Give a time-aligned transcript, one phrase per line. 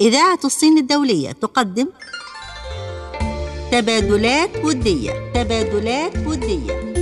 [0.00, 1.86] إذاعة الصين الدولية تقدم
[3.72, 5.12] تبادلات ودية.
[5.34, 6.92] تبادلات ودية.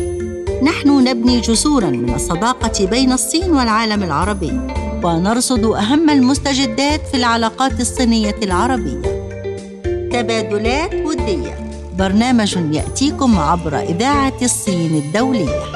[0.62, 4.60] نحن نبني جسورا من الصداقة بين الصين والعالم العربي
[5.04, 9.02] ونرصد أهم المستجدات في العلاقات الصينية العربية.
[10.12, 11.70] تبادلات ودية.
[11.98, 15.73] برنامج يأتيكم عبر إذاعة الصين الدولية.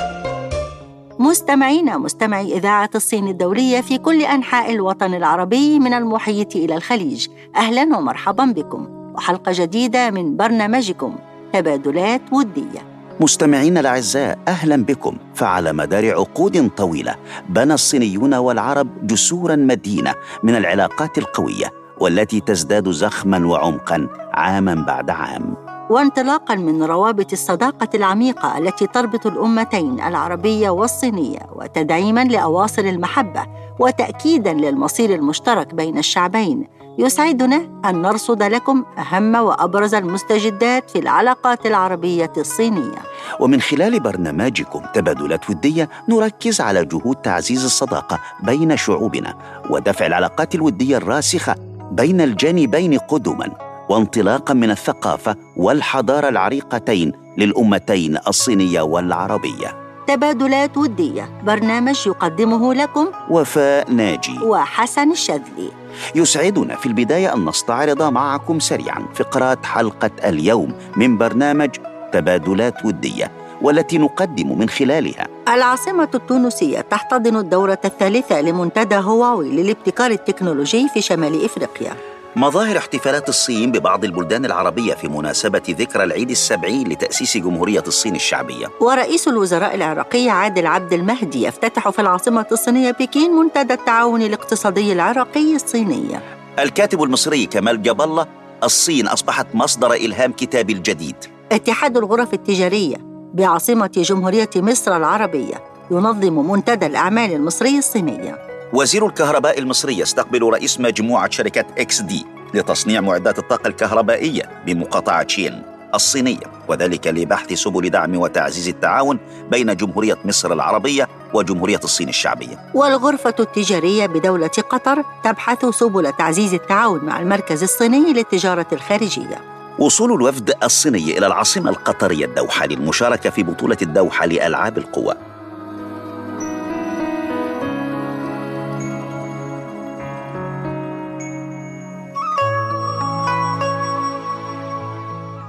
[1.20, 7.26] مستمعينا مستمعي إذاعة الصين الدولية في كل أنحاء الوطن العربي من المحيط إلى الخليج.
[7.56, 8.88] أهلا ومرحبا بكم.
[9.14, 11.16] وحلقة جديدة من برنامجكم
[11.52, 12.80] تبادلات ودية.
[13.20, 15.16] مستمعينا الأعزاء أهلا بكم.
[15.34, 17.14] فعلى مدار عقود طويلة
[17.48, 25.67] بنى الصينيون والعرب جسورا مدينة من العلاقات القوية والتي تزداد زخما وعمقا عاما بعد عام.
[25.90, 33.46] وانطلاقا من روابط الصداقة العميقة التي تربط الأمتين العربية والصينية وتدعيما لأواصر المحبة
[33.78, 36.68] وتأكيدا للمصير المشترك بين الشعبين.
[36.98, 42.98] يسعدنا أن نرصد لكم أهم وأبرز المستجدات في العلاقات العربية الصينية.
[43.40, 49.34] ومن خلال برنامجكم تبادلات ودية نركز على جهود تعزيز الصداقة بين شعوبنا
[49.70, 51.54] ودفع العلاقات الودية الراسخة
[51.92, 53.67] بين الجانبين قدما.
[53.88, 59.88] وانطلاقا من الثقافة والحضارة العريقتين للأمتين الصينية والعربية.
[60.06, 61.28] تبادلات ودية.
[61.42, 64.38] برنامج يقدمه لكم وفاء ناجي.
[64.38, 65.70] وحسن الشاذلي
[66.14, 71.70] يسعدنا في البداية أن نستعرض معكم سريعا فقرات حلقة اليوم من برنامج
[72.12, 73.30] تبادلات ودية
[73.62, 75.26] والتي نقدم من خلالها.
[75.48, 81.92] العاصمة التونسية تحتضن الدورة الثالثة لمنتدى هواوي للابتكار التكنولوجي في شمال إفريقيا.
[82.36, 88.66] مظاهر احتفالات الصين ببعض البلدان العربية في مناسبة ذكرى العيد السبعين لتأسيس جمهورية الصين الشعبية.
[88.80, 95.54] ورئيس الوزراء العراقي عادل عبد المهدي يفتتح في العاصمة الصينية بكين منتدى التعاون الاقتصادي العراقي
[95.54, 96.20] الصيني.
[96.58, 98.26] الكاتب المصري كمال جاب الله
[98.64, 101.16] الصين أصبحت مصدر إلهام كتابي الجديد.
[101.52, 102.96] اتحاد الغرف التجارية
[103.34, 108.47] بعاصمة جمهورية مصر العربية ينظم منتدى الأعمال المصري الصينية.
[108.72, 115.62] وزير الكهرباء المصري يستقبل رئيس مجموعة شركة إكس دي لتصنيع معدات الطاقة الكهربائية بمقاطعة شين
[115.94, 119.18] الصينية وذلك لبحث سبل دعم وتعزيز التعاون
[119.50, 122.70] بين جمهورية مصر العربية وجمهورية الصين الشعبية.
[122.74, 129.38] والغرفة التجارية بدولة قطر تبحث سبل تعزيز التعاون مع المركز الصيني للتجارة الخارجية.
[129.78, 135.14] وصول الوفد الصيني إلى العاصمة القطرية الدوحة للمشاركة في بطولة الدوحة لألعاب القوى.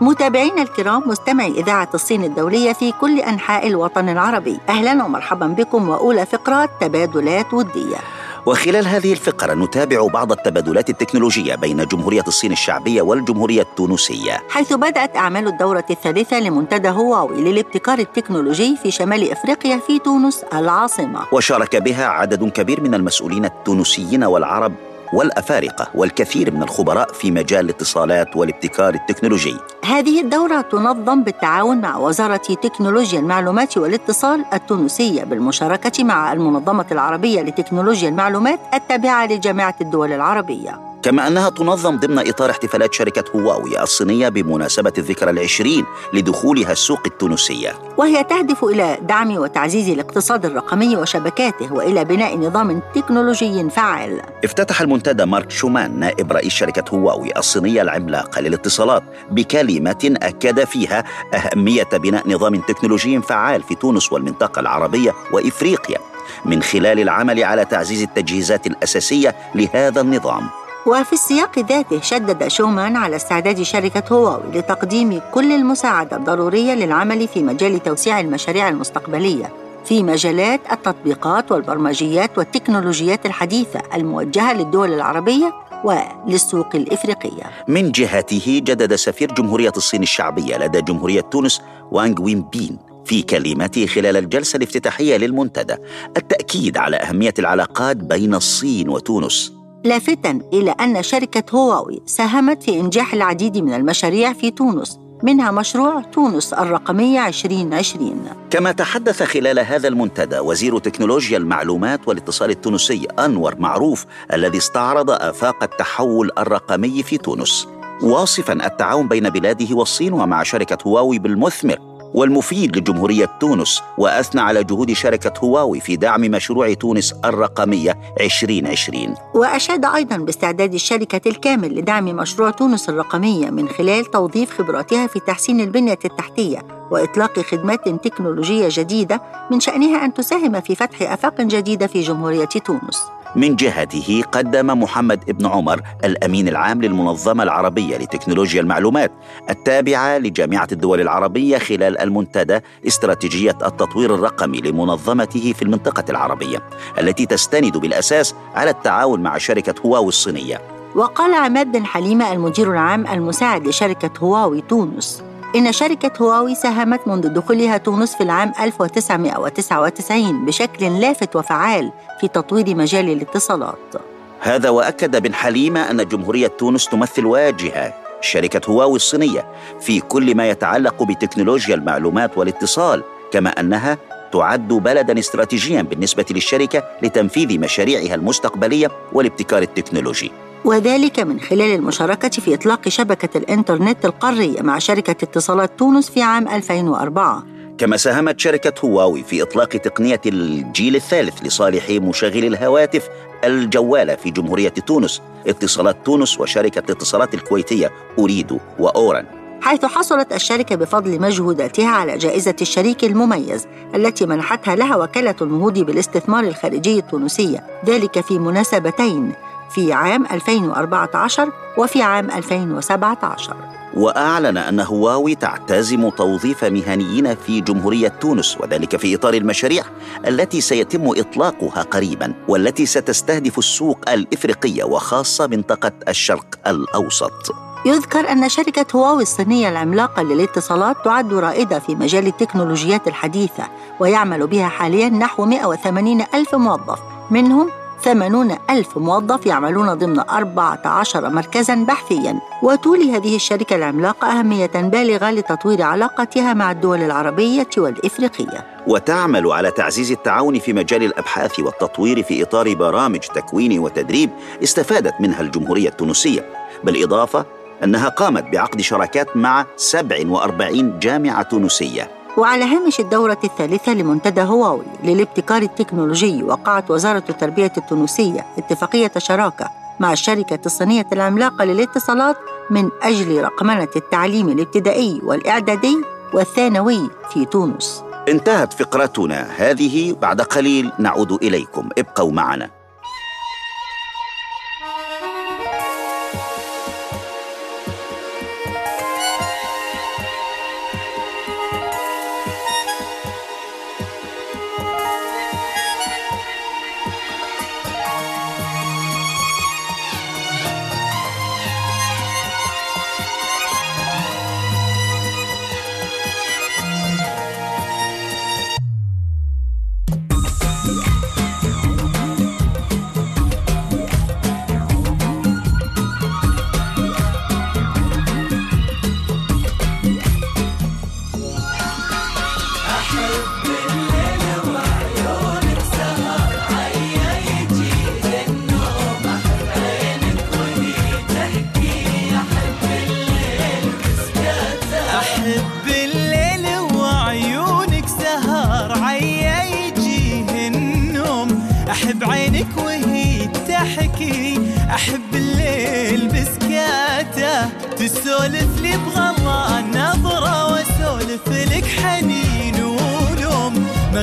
[0.01, 4.59] متابعينا الكرام مستمعي إذاعة الصين الدولية في كل أنحاء الوطن العربي.
[4.69, 7.97] أهلا ومرحبا بكم وأولى فقرات تبادلات ودية.
[8.45, 14.37] وخلال هذه الفقرة نتابع بعض التبادلات التكنولوجية بين جمهورية الصين الشعبية والجمهورية التونسية.
[14.49, 21.19] حيث بدأت أعمال الدورة الثالثة لمنتدى هواوي للابتكار التكنولوجي في شمال إفريقيا في تونس العاصمة.
[21.31, 24.73] وشارك بها عدد كبير من المسؤولين التونسيين والعرب
[25.13, 29.55] والأفارقة والكثير من الخبراء في مجال الاتصالات والابتكار التكنولوجي.
[29.85, 38.09] هذه الدورة تنظم بالتعاون مع وزارة تكنولوجيا المعلومات والاتصال التونسية بالمشاركة مع المنظمة العربية لتكنولوجيا
[38.09, 40.88] المعلومات التابعة لجامعة الدول العربية.
[41.03, 47.73] كما أنها تنظم ضمن إطار احتفالات شركة هواوي الصينية بمناسبة الذكرى العشرين لدخولها السوق التونسية.
[47.97, 54.21] وهي تهدف إلى دعم وتعزيز الاقتصاد الرقمي وشبكاته وإلى بناء نظام تكنولوجي فعال.
[54.43, 61.89] افتتح المنتدى مارك شومان نائب رئيس شركة هواوي الصينية العملاقة للاتصالات بكلمة أكد فيها أهمية
[61.93, 65.97] بناء نظام تكنولوجي فعال في تونس والمنطقة العربية وإفريقيا
[66.45, 70.49] من خلال العمل على تعزيز التجهيزات الأساسية لهذا النظام.
[70.89, 77.43] وفي السياق ذاته شدد شومان على استعداد شركة هواوي لتقديم كل المساعدة الضرورية للعمل في
[77.43, 79.53] مجال توسيع المشاريع المستقبلية
[79.85, 87.43] في مجالات التطبيقات والبرمجيات والتكنولوجيات الحديثة الموجهة للدول العربية وللسوق الإفريقية.
[87.67, 93.85] من جهته جدد سفير جمهورية الصين الشعبية لدى جمهورية تونس وانغ وين بين في كلمته
[93.85, 95.75] خلال الجلسة الافتتاحية للمنتدى
[96.17, 99.58] التأكيد على أهمية العلاقات بين الصين وتونس.
[99.83, 106.01] لافتا إلى أن شركة هواوي ساهمت في إنجاح العديد من المشاريع في تونس منها مشروع
[106.01, 114.05] تونس الرقمية 2020 كما تحدث خلال هذا المنتدى وزير تكنولوجيا المعلومات والاتصال التونسي أنور معروف
[114.33, 117.67] الذي استعرض آفاق التحول الرقمي في تونس.
[118.03, 124.93] واصفا التعاون بين بلاده والصين ومع شركة هواوي بالمثمر والمفيد لجمهورية تونس وأثنى على جهود
[124.93, 132.49] شركة هواوي في دعم مشروع تونس الرقمية 2020 وأشاد أيضا باستعداد الشركة الكامل لدعم مشروع
[132.49, 136.59] تونس الرقمية من خلال توظيف خبراتها في تحسين البنية التحتية
[136.91, 139.21] وإطلاق خدمات تكنولوجية جديدة
[139.51, 143.03] من شأنها أن تساهم في فتح آفاق جديدة في جمهورية تونس.
[143.35, 149.11] من جهته قدم محمد ابن عمر الأمين العام للمنظمة العربية لتكنولوجيا المعلومات
[149.49, 156.63] التابعة لجامعة الدول العربية خلال المنتدى استراتيجيه التطوير الرقمي لمنظمته في المنطقة العربية
[156.99, 160.61] التي تستند بالأساس على التعاون مع شركة هواوي الصينية.
[160.95, 165.23] وقال عماد بن حليمة المدير العام المساعد لشركة هواوي تونس
[165.55, 172.75] إن شركة هواوي ساهمت منذ دخولها تونس في العام 1999 بشكل لافت وفعال في تطوير
[172.75, 173.95] مجال الاتصالات.
[174.39, 179.45] هذا وأكد بن حليمة أن جمهورية تونس تمثل واجهة شركة هواوي الصينية
[179.81, 183.97] في كل ما يتعلق بتكنولوجيا المعلومات والاتصال، كما أنها
[184.31, 190.31] تعد بلدا استراتيجيا بالنسبة للشركة لتنفيذ مشاريعها المستقبلية والابتكار التكنولوجي.
[190.65, 196.47] وذلك من خلال المشاركة في إطلاق شبكة الإنترنت القارية مع شركة اتصالات تونس في عام
[196.47, 197.43] 2004
[197.77, 203.09] كما ساهمت شركة هواوي في إطلاق تقنية الجيل الثالث لصالح مشغلي الهواتف
[203.43, 205.21] الجوالة في جمهورية تونس.
[205.47, 209.25] اتصالات تونس وشركة الاتصالات الكويتية أريدو وأوران
[209.61, 216.43] حيث حصلت الشركة بفضل مجهوداتها على جائزة الشريك المميز التي منحتها لها وكالة النهوض بالاستثمار
[216.43, 217.63] الخارجي التونسية.
[217.85, 219.33] ذلك في مناسبتين
[219.69, 223.55] في عام 2014 وفي عام 2017
[223.93, 229.83] وأعلن أن هواوي تعتزم توظيف مهنيين في جمهورية تونس وذلك في إطار المشاريع
[230.27, 237.55] التي سيتم إطلاقها قريبا والتي ستستهدف السوق الإفريقية وخاصة منطقة الشرق الأوسط.
[237.85, 243.63] يذكر أن شركة هواوي الصينية العملاقة للاتصالات تعد رائدة في مجال التكنولوجيات الحديثة
[243.99, 246.99] ويعمل بها حاليا نحو 180 ألف موظف
[247.31, 247.69] منهم
[248.03, 252.39] ثمانون ألف موظف يعملون ضمن 14 مركزا بحثيا.
[252.63, 258.65] وتولي هذه الشركة العملاقة أهمية بالغة لتطوير علاقتها مع الدول العربية والإفريقية.
[258.87, 264.29] وتعمل على تعزيز التعاون في مجال الأبحاث والتطوير في إطار برامج تكوين وتدريب
[264.63, 266.45] استفادت منها الجمهورية التونسية.
[266.83, 267.45] بالإضافة
[267.83, 272.18] أنها قامت بعقد شراكات مع 47 جامعة تونسية.
[272.39, 279.69] وعلى هامش الدورة الثالثة لمنتدى هواوي للابتكار التكنولوجي وقعت وزارة التربية التونسية اتفاقية شراكة
[279.99, 282.37] مع الشركة الصينية العملاقة للاتصالات
[282.69, 285.97] من أجل رقمنة التعليم الابتدائي والإعدادي
[286.33, 288.03] والثانوي في تونس.
[288.27, 291.89] انتهت فقرتنا هذه بعد قليل نعود إليكم.
[291.97, 292.78] ابقوا معنا.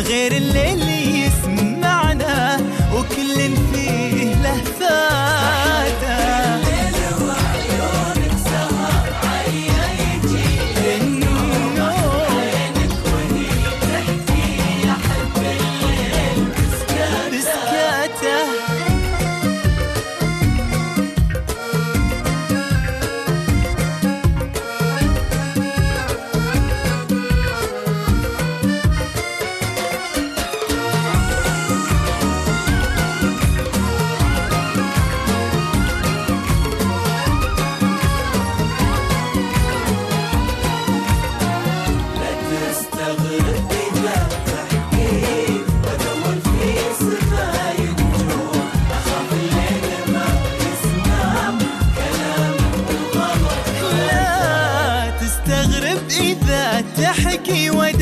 [0.08, 1.05] غير الليلي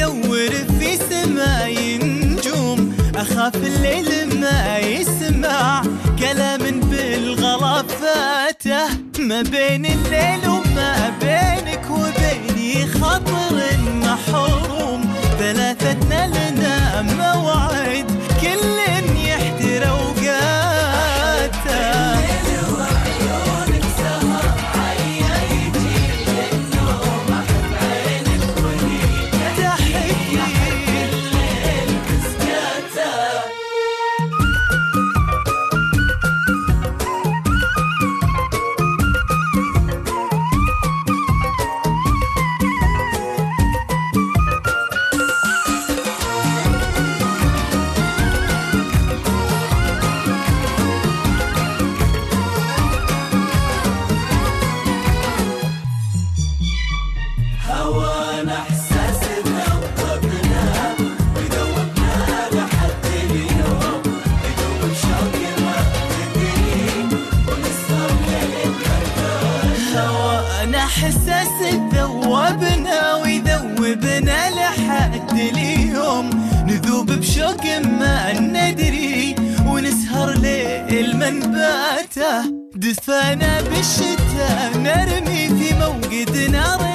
[0.06, 5.82] وادور في سماي نجوم أخاف الليل ما يسمع.
[6.18, 8.86] كلام بالغلا فاته
[9.18, 15.14] ما بين الليل وما بينك وبيني خطر محروم.
[15.38, 17.53] ثلاثتنا لنا موعد
[83.84, 86.93] دفانا بالشتاء نرمي في موقد نارنا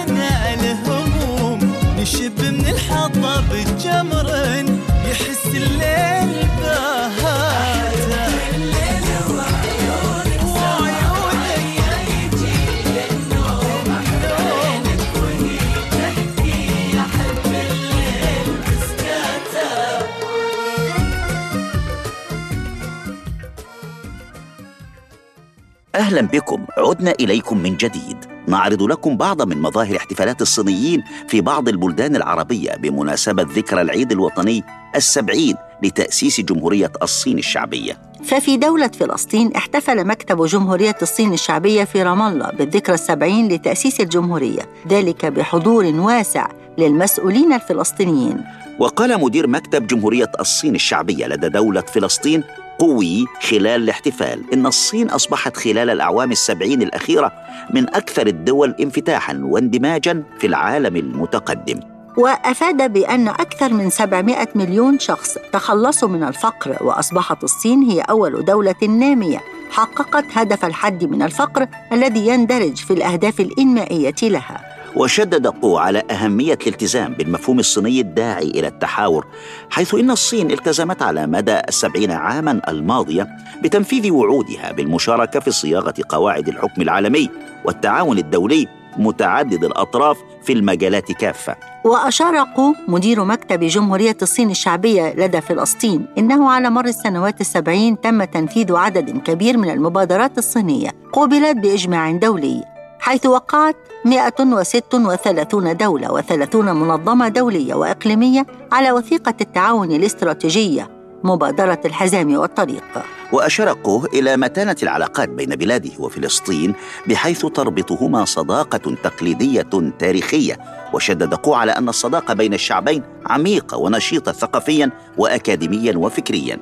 [26.00, 28.18] أهلا بكم عدنا إليكم من جديد.
[28.48, 34.64] نعرض لكم بعض من مظاهر احتفالات الصينيين في بعض البلدان العربية بمناسبة ذكرى العيد الوطني
[34.96, 37.98] السبعين لتأسيس جمهورية الصين الشعبية.
[38.24, 44.62] ففي دولة فلسطين احتفل مكتب جمهورية الصين الشعبية في رام الله بالذكرى السبعين لتأسيس الجمهورية
[44.88, 48.44] ذلك بحضور واسع للمسؤولين الفلسطينيين.
[48.80, 52.44] وقال مدير مكتب جمهورية الصين الشعبية لدى دولة فلسطين
[52.80, 54.54] قوي خلال الاحتفال.
[54.54, 57.32] إن الصين أصبحت خلال الأعوام السبعين الأخيرة
[57.74, 61.80] من أكثر الدول انفتاحا واندماجا في العالم المتقدم.
[62.18, 68.76] وأفاد بأن أكثر من 700 مليون شخص تخلصوا من الفقر وأصبحت الصين هي أول دولة
[68.82, 69.40] نامية.
[69.72, 74.79] حققت هدف الحد من الفقر الذي يندرج في الأهداف الإنمائية لها.
[74.96, 79.28] وشدد قو على أهمية الالتزام بالمفهوم الصيني الداعي إلى التحاور
[79.70, 83.28] حيث إن الصين التزمت على مدى السبعين عاما الماضية
[83.64, 87.30] بتنفيذ وعودها بالمشاركة في صياغة قواعد الحكم العالمي
[87.66, 88.68] والتعاون الدولي
[88.98, 91.56] متعدد الأطراف في المجالات كافة.
[91.86, 98.24] وأشار قو مدير مكتب جمهورية الصين الشعبية لدى فلسطين إنه على مر السنوات السبعين تم
[98.24, 102.64] تنفيذ عدد كبير من المبادرات الصينية قوبلت بإجماع دولي.
[103.00, 103.76] حيث وقعت
[104.06, 110.90] 136 دولة و30 منظمة دولية وإقليمية على وثيقة التعاون الاستراتيجية
[111.24, 112.84] مبادرة الحزام والطريق.
[113.32, 116.74] وأشار قوه إلى متانة العلاقات بين بلاده وفلسطين
[117.08, 120.60] بحيث تربطهما صداقة تقليدية تاريخية
[120.94, 126.60] وشدد قوه على أن الصداقة بين الشعبين عميقة ونشيطة ثقافيا وأكاديميا وفكريا.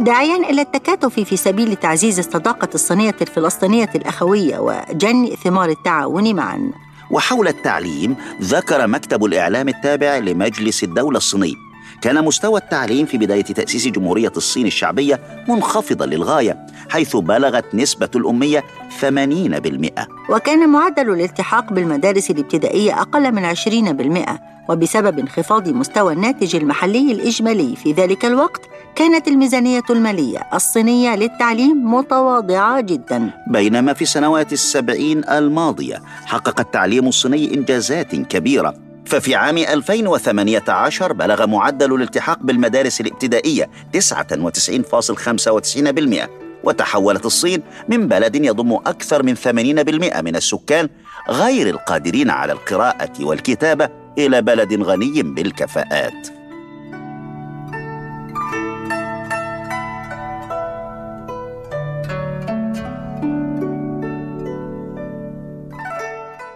[0.00, 6.72] داعيا إلى التكاتف في سبيل تعزيز الصداقة الصينية الفلسطينية الأخوية وجني ثمار التعاون معا.
[7.10, 11.67] وحول التعليم ذكر مكتب الإعلام التابع لمجلس الدولة الصيني.
[12.00, 18.64] كان مستوى التعليم في بداية تأسيس جمهورية الصين الشعبية منخفضا للغاية حيث بلغت نسبة الأمية
[19.00, 24.38] 80% وكان معدل الالتحاق بالمدارس الابتدائية أقل من 20%
[24.68, 27.76] وبسبب انخفاض مستوى الناتج المحلي الإجمالي.
[27.76, 28.60] في ذلك الوقت
[28.94, 33.30] كانت الميزانية المالية الصينية للتعليم متواضعة جدا.
[33.46, 38.74] بينما في السنوات السبعين الماضية حقق التعليم الصيني إنجازات كبيرة
[39.08, 44.00] ففي عام 2018 بلغ معدل الالتحاق بالمدارس الابتدائية 99.95%
[46.64, 50.88] وتحولت الصين من بلد يضم أكثر من 80% من السكان
[51.28, 53.88] غير القادرين على القراءة والكتابة
[54.18, 56.37] إلى بلد غني بالكفاءات.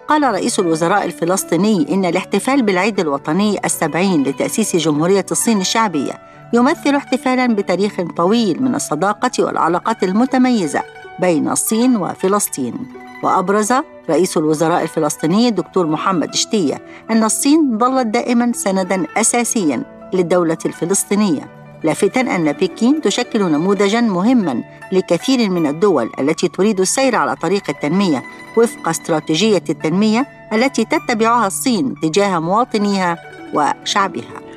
[0.08, 6.12] قال رئيس الوزراء الفلسطيني إن الاحتفال بالعيد الوطني السبعين لتأسيس جمهورية الصين الشعبية
[6.52, 10.82] يمثل احتفالا بتاريخ طويل من الصداقة والعلاقات المتميزة
[11.20, 12.74] بين الصين وفلسطين.
[13.22, 13.72] وأبرز
[14.10, 19.82] رئيس الوزراء الفلسطيني الدكتور محمد شتية أن الصين ظلت دائما سندا أساسيا
[20.12, 21.61] للدولة الفلسطينية.
[21.84, 24.62] لافتا أن بكين تشكل نموذجا مهما
[24.92, 28.22] لكثير من الدول التي تريد السير على طريق التنمية
[28.56, 33.18] وفق استراتيجية التنمية التي تتبعها الصين تجاه مواطنيها
[33.54, 34.51] وشعبها.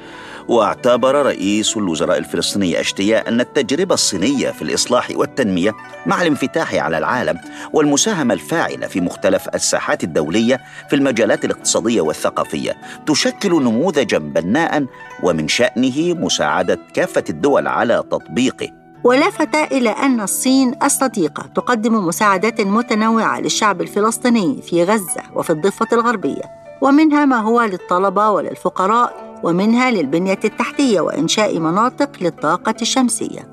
[0.47, 5.75] واعتبر رئيس الوزراء الفلسطيني أشتياء أن التجربة الصينية في الإصلاح والتنمية
[6.05, 7.39] مع الانفتاح على العالم
[7.73, 14.85] والمساهمة الفاعلة في مختلف الساحات الدولية في المجالات الاقتصادية والثقافية تشكل نموذجا بناء
[15.23, 18.69] ومن شأنه مساعدة كافة الدول على تطبيقه.
[19.03, 26.64] ولفت إلى أن الصين الصديقة تقدم مساعدات متنوعة للشعب الفلسطيني في غزة وفي الضفة الغربية.
[26.81, 33.51] ومنها ما هو للطلبة وللفقراء ومنها للبنية التحتية وإنشاء مناطق للطاقة الشمسية.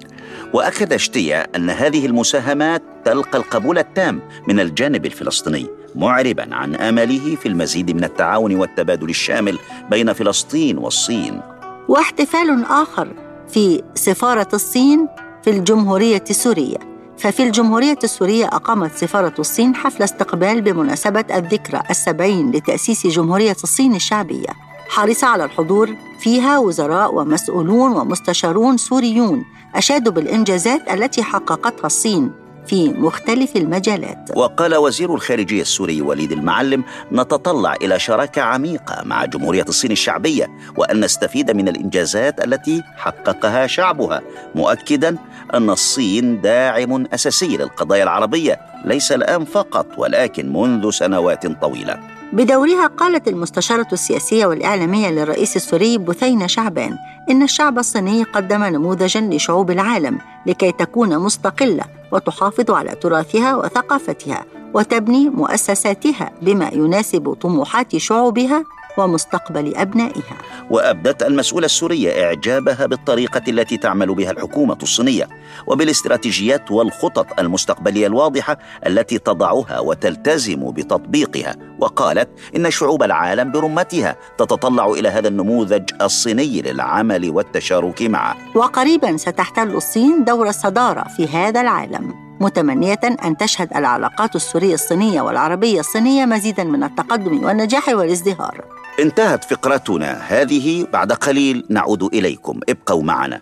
[0.53, 7.49] وأكد اشتيا أن هذه المساهمات تلقى القبول التام من الجانب الفلسطيني معربا عن امله في
[7.49, 9.59] المزيد من التعاون والتبادل الشامل
[9.91, 11.41] بين فلسطين والصين.
[11.89, 13.09] واحتفال آخر
[13.49, 15.09] في سفارة الصين
[15.45, 16.92] في الجمهورية السورية.
[17.23, 24.49] ففي الجمهورية السورية أقامت سفارة الصين حفل استقبال بمناسبة الذكرى السبعين لتأسيس جمهورية الصين الشعبية.
[24.89, 32.42] حرص على الحضور فيها وزراء ومسؤولون ومستشارون سوريون أشادوا بالإنجازات التي حققتها الصين.
[32.67, 34.31] في مختلف المجالات.
[34.37, 41.01] وقال وزير الخارجية السوري وليد المعلم نتطلع إلى شراكة عميقة مع جمهورية الصين الشعبية وأن
[41.01, 44.23] نستفيد من الإنجازات التي حققها شعبها
[44.55, 45.17] مؤكدا
[45.55, 52.22] أن الصين داعم أساسي للقضايا العربية ليس الآن فقط ولكن منذ سنوات طويلة.
[52.33, 56.97] بدورها قالت المستشارة السياسية والإعلامية للرئيس السوري بثينة شعبان
[57.31, 65.29] إن الشعب الصيني قدم نموذجا لشعوب العالم لكي تكون مستقلة وتحافظ على تراثها وثقافتها وتبني
[65.29, 68.65] مؤسساتها بما يناسب طموحات شعوبها
[68.99, 70.37] ومستقبل أبنائها.
[70.71, 75.29] وأبدت المسؤولة السورية إعجابها بالطريقة التي تعمل بها الحكومة الصينية
[75.67, 85.09] وبالاستراتيجيات والخطط المستقبلية الواضحة التي تضعها وتلتزم بتطبيقها وقالت إن شعوب العالم برمتها تتطلع إلى
[85.09, 88.37] هذا النموذج الصيني للعمل والتشارك معه.
[88.55, 92.15] وقريبا ستحتل الصين دور الصدارة في هذا العالم.
[92.41, 98.65] متمنية أن تشهد العلاقات السورية الصينية والعربية الصينية مزيدا من التقدم والنجاح والازدهار
[99.00, 103.42] انتهت فقرتنا هذه بعد قليل نعود اليكم ابقوا معنا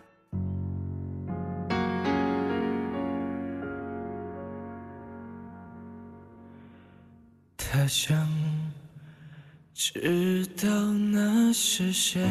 [7.57, 8.15] 他想
[9.73, 10.69] 知道
[11.11, 12.21] 那是谁，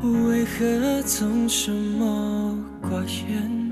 [0.00, 3.70] 为何总沉默寡言？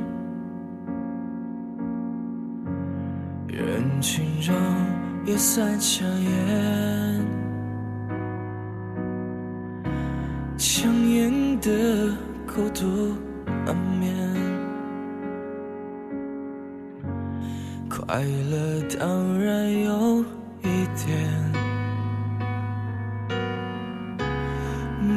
[3.48, 4.54] 人群中。
[5.25, 7.25] 也算抢眼，
[10.55, 13.15] 抢眼的孤独
[13.65, 14.13] 难免，
[17.89, 20.23] 快乐当然有
[20.61, 21.27] 一点，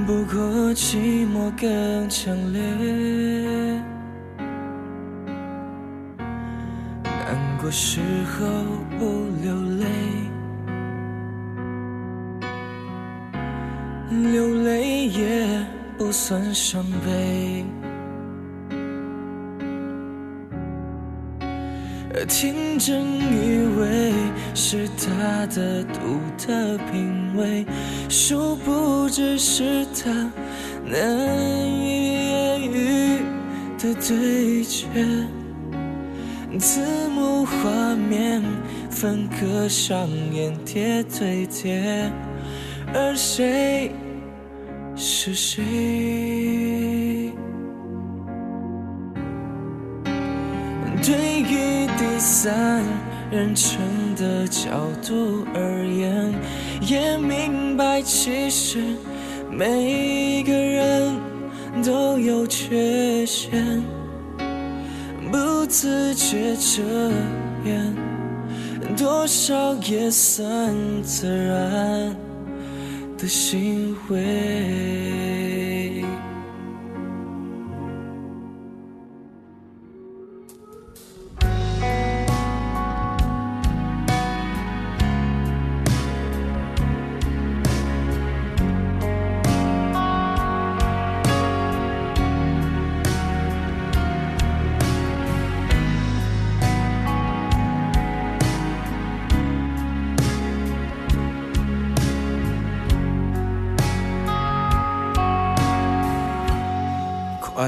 [0.06, 2.62] 不过寂寞更强烈。
[7.04, 8.46] 难过时候
[8.98, 9.17] 不
[15.98, 17.64] 不算伤悲。
[22.28, 24.12] 天真以为
[24.54, 27.66] 是他的独特品味，
[28.08, 30.10] 殊不知是他
[30.84, 31.00] 难
[31.68, 33.18] 以言喻
[33.76, 34.86] 的对决。
[36.58, 38.42] 字幕画面
[38.90, 42.10] 分割上演贴对贴，
[42.94, 43.92] 而谁
[45.10, 45.64] 是谁？
[51.02, 52.84] 对于第三
[53.30, 53.80] 人称
[54.16, 54.68] 的角
[55.02, 56.34] 度而言，
[56.82, 58.82] 也明白其实
[59.50, 61.14] 每个人
[61.82, 63.82] 都有缺陷。
[65.32, 66.82] 不自觉遮
[67.64, 67.94] 掩，
[68.94, 72.14] 多少也算自然
[73.18, 75.67] 的行为。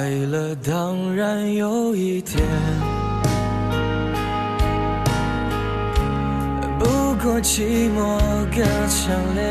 [0.00, 2.42] 快乐当然有一天，
[6.78, 6.86] 不
[7.22, 8.18] 过寂寞
[8.50, 9.42] 更强烈。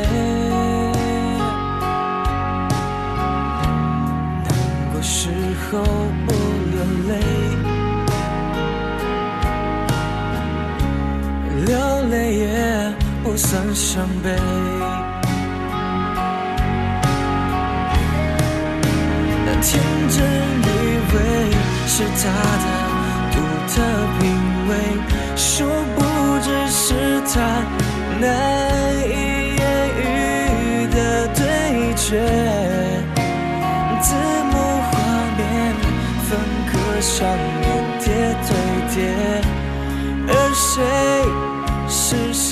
[4.42, 4.48] 难
[4.92, 5.30] 过时
[5.70, 5.78] 候
[6.26, 6.32] 不
[6.72, 7.12] 流泪，
[11.64, 11.70] 流
[12.10, 12.42] 泪也
[13.22, 14.79] 不算伤悲。
[19.62, 19.68] 天
[20.08, 20.18] 真
[20.62, 20.66] 以
[21.12, 21.16] 为
[21.86, 22.22] 是他
[22.62, 22.66] 的
[23.32, 23.34] 独
[23.68, 23.72] 特
[24.18, 24.22] 品
[24.68, 24.70] 味，
[25.36, 25.48] 殊
[25.96, 25.98] 不
[26.40, 27.34] 知是他
[28.18, 28.22] 难
[29.06, 29.10] 以
[29.56, 29.62] 言
[29.98, 30.00] 喻
[30.94, 30.96] 的
[31.34, 31.40] 对
[31.94, 32.06] 决。
[34.00, 34.08] 字
[34.50, 34.52] 幕
[34.90, 34.92] 画
[35.36, 35.40] 面
[36.26, 36.28] 分
[36.72, 37.16] 割上
[37.60, 37.64] 面
[38.00, 38.06] 叠
[38.48, 38.50] 对
[38.94, 38.98] 叠，
[40.28, 40.68] 而谁
[41.86, 42.48] 是谁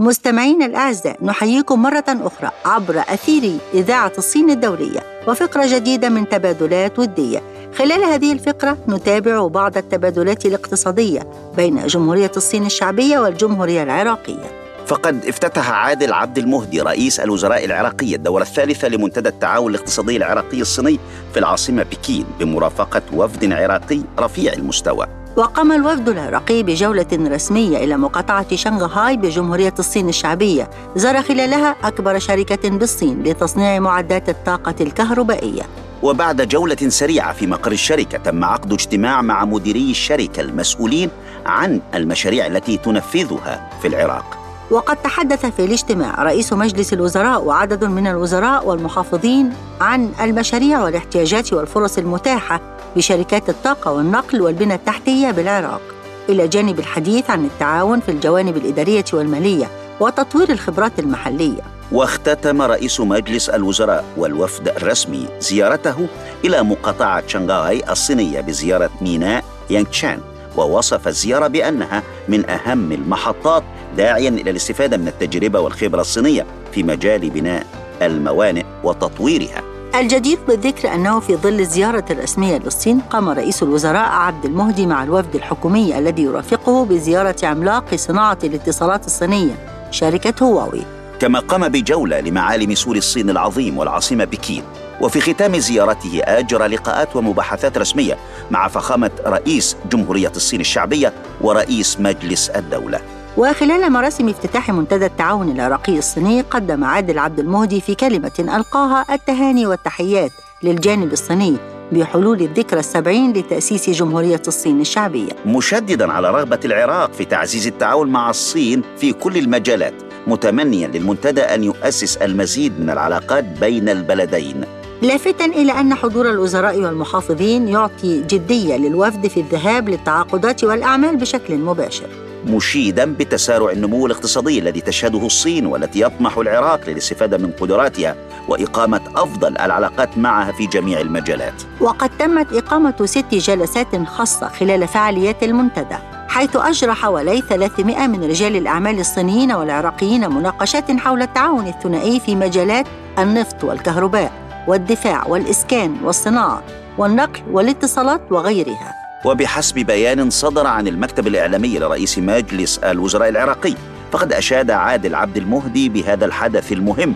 [0.00, 7.42] ？مستمعينا الأعزاء نحييكم مرة أخرى عبر أثير إذاعة الصين الدولية وفقرة جديدة من تبادلات ودية
[7.74, 15.70] خلال هذه الفقرة نتابع بعض التبادلات الاقتصادية بين جمهورية الصين الشعبية والجمهورية العراقية فقد افتتح
[15.70, 20.98] عادل عبد المهدي رئيس الوزراء العراقي الدورة الثالثة لمنتدى التعاون الاقتصادي العراقي الصيني
[21.32, 28.56] في العاصمة بكين بمرافقة وفد عراقي رفيع المستوى وقام الوفد العراقي بجولة رسمية إلى مقاطعة
[28.56, 35.62] شنغهاي بجمهورية الصين الشعبية زار خلالها أكبر شركة بالصين لتصنيع معدات الطاقة الكهربائية.
[36.02, 41.10] وبعد جولة سريعة في مقر الشركة تم عقد اجتماع مع مديري الشركة المسؤولين
[41.46, 44.39] عن المشاريع التي تنفذها في العراق.
[44.70, 51.98] وقد تحدث في الاجتماع رئيس مجلس الوزراء وعدد من الوزراء والمحافظين عن المشاريع والاحتياجات والفرص
[51.98, 52.60] المتاحة
[52.96, 55.80] بشركات الطاقة والنقل والبنى التحتية بالعراق.
[56.28, 59.66] إلى جانب الحديث عن التعاون في الجوانب الإدارية والمالية
[60.00, 61.62] وتطوير الخبرات المحلية.
[61.92, 66.06] واختتم رئيس مجلس الوزراء والوفد الرسمي زيارته
[66.44, 70.20] إلى مقاطعة شنغهاي الصينية بزيارة ميناء يانغتشان
[70.56, 73.62] ووصف الزيارة بأنها من أهم المحطات
[73.96, 77.66] داعيا إلى الاستفادة من التجربة والخبرة الصينية في مجال بناء
[78.02, 79.62] الموانئ وتطويرها.
[79.94, 85.34] الجدير بالذكر أنه في ظل الزيارة الرسمية للصين قام رئيس الوزراء عبد المهدي مع الوفد
[85.34, 89.54] الحكومي الذي يرافقه بزيارة عملاق صناعة الاتصالات الصينية
[89.90, 90.82] شركة هواوي.
[91.20, 94.62] كما قام بجولة لمعالم سور الصين العظيم والعاصمة بكين
[95.00, 98.18] وفي ختام زيارته اجرى لقاءات ومباحثات رسمية
[98.50, 103.00] مع فخامة رئيس جمهورية الصين الشعبية ورئيس مجلس الدولة.
[103.36, 109.66] وخلال مراسم افتتاح منتدى التعاون العراقي الصيني قدم عادل عبد المهدي في كلمة ألقاها التهاني
[109.66, 110.30] والتحيات
[110.62, 111.56] للجانب الصيني
[111.92, 115.32] بحلول الذكرى السبعين لتأسيس جمهورية الصين الشعبية.
[115.46, 119.94] مشددا على رغبة العراق في تعزيز التعاون مع الصين في كل المجالات
[120.26, 124.64] متمنيا للمنتدى أن يؤسس المزيد من العلاقات بين البلدين.
[125.02, 132.29] لافتا إلى أن حضور الوزراء والمحافظين يعطي جدية للوفد في الذهاب للتعاقدات والأعمال بشكل مباشر.
[132.46, 138.16] مشيدا بتسارع النمو الاقتصادي الذي تشهده الصين والتي يطمح العراق للاستفادة من قدراتها
[138.48, 141.62] وإقامة أفضل العلاقات معها في جميع المجالات.
[141.80, 145.96] وقد تمت إقامة ست جلسات خاصة خلال فعاليات المنتدى
[146.28, 152.86] حيث أجرى حوالي 300 من رجال الأعمال الصينيين والعراقيين مناقشات حول التعاون الثنائي في مجالات
[153.18, 154.32] النفط والكهرباء
[154.68, 156.62] والدفاع والإسكان والصناعة
[156.98, 163.74] والنقل والاتصالات وغيرها وبحسب بيان صدر عن المكتب الإعلامي لرئيس مجلس الوزراء العراقي
[164.12, 167.14] فقد أشاد عادل عبد المهدي بهذا الحدث المهم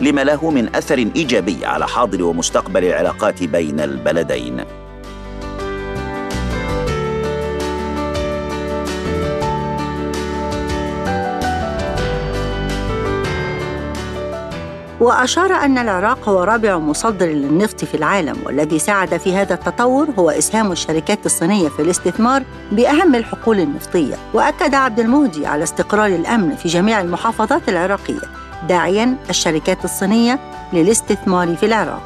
[0.00, 4.64] لما له من أثر إيجابي على حاضر ومستقبل العلاقات بين البلدين.
[15.00, 20.30] وأشار أن العراق هو رابع مصدر للنفط في العالم والذي ساعد في هذا التطور هو
[20.30, 24.14] إسهام الشركات الصينية في الاستثمار بأهم الحقول النفطية.
[24.34, 28.20] وأكد عبد المهدي على استقرار الأمن في جميع المحافظات العراقية
[28.68, 30.38] داعيا الشركات الصينية
[30.72, 32.02] للاستثمار في العراق.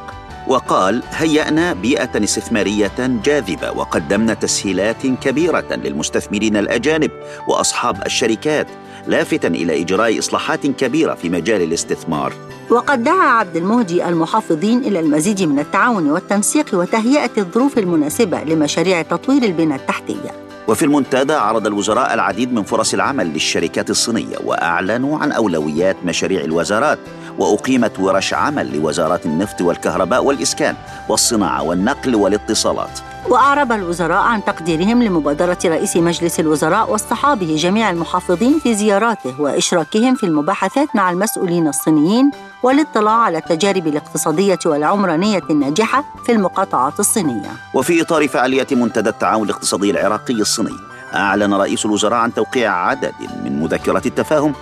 [0.47, 7.11] وقال هيأنا بيئة استثمارية جاذبة وقدمنا تسهيلات كبيرة للمستثمرين الأجانب
[7.47, 8.67] وأصحاب الشركات.
[9.07, 12.33] لافتا إلى إجراء إصلاحات كبيرة في مجال الاستثمار.
[12.69, 19.43] وقد دعا عبد المهدي المحافظين إلى المزيد من التعاون والتنسيق وتهيئة الظروف المناسبة لمشاريع تطوير
[19.43, 20.31] البنى التحتية.
[20.67, 26.99] وفي المنتدى عرض الوزراء العديد من فرص العمل للشركات الصينية وأعلنوا عن أولويات مشاريع الوزارات
[27.39, 30.75] وأقيمت ورش عمل لوزارات النفط والكهرباء والإسكان
[31.09, 32.99] والصناعة والنقل والاتصالات.
[33.29, 40.23] وأعرب الوزراء عن تقديرهم لمبادرة رئيس مجلس الوزراء واصطحابه جميع المحافظين في زياراته وإشراكهم في
[40.23, 42.31] المباحثات مع المسؤولين الصينيين
[42.63, 47.51] والاطلاع على التجارب الاقتصادية والعمرانية الناجحة في المقاطعات الصينية.
[47.73, 50.77] وفي إطار فعاليات منتدى التعاون الاقتصادي العراقي الصيني
[51.15, 54.53] أعلن رئيس الوزراء عن توقيع عدد من مذكرات التفاهم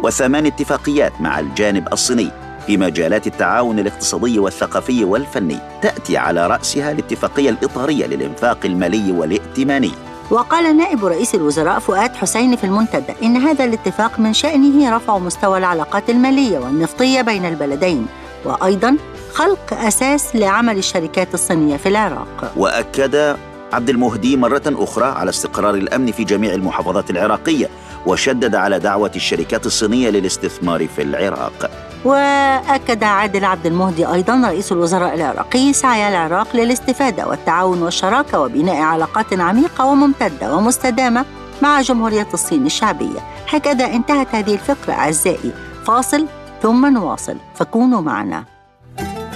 [0.00, 2.30] وثمان اتفاقيات مع الجانب الصيني
[2.68, 9.92] في مجالات التعاون الاقتصادي والثقافي والفني تأتي على رأسها الاتفاقية الإطارية للإنفاق المالي والائتماني.
[10.30, 15.58] وقال نائب رئيس الوزراء فؤاد حسين في المنتدى إن هذا الاتفاق من شأنه رفع مستوى
[15.58, 18.06] العلاقات المالية والنفطية بين البلدين
[18.44, 18.96] وأيضا
[19.34, 22.52] خلق أساس لعمل الشركات الصينية في العراق.
[22.56, 23.36] وأكد
[23.72, 27.68] عبد المهدي مرة أخرى على استقرار الأمن في جميع المحافظات العراقية
[28.06, 31.87] وشدد على دعوة الشركات الصينية للاستثمار في العراق.
[32.08, 39.40] وأكد عادل عبد المهدي أيضا رئيس الوزراء العراقي سعي العراق للاستفادة والتعاون والشراكة وبناء علاقات
[39.40, 41.24] عميقة وممتدة ومستدامة
[41.62, 43.20] مع جمهورية الصين الشعبية.
[43.48, 45.52] هكذا انتهت هذه الفقرة أعزائي.
[45.86, 46.26] فاصل
[46.62, 47.36] ثم نواصل.
[47.54, 48.44] فكونوا معنا.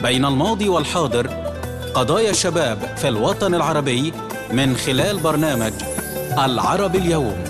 [0.02, 1.30] بين الماضي والحاضر
[1.94, 4.12] قضايا الشباب في الوطن العربي
[4.52, 5.72] من خلال برنامج
[6.38, 7.44] العرب اليوم